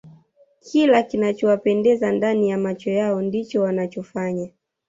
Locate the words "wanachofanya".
3.61-4.49